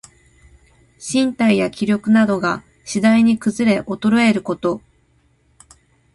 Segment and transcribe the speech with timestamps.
[0.97, 4.81] 身体や気力などが、しだいにくずれおとろえること。